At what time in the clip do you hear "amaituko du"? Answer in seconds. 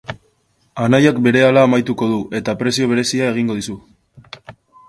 1.69-2.17